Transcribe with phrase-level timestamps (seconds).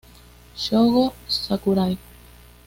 [0.63, 1.93] Shogo Sakurai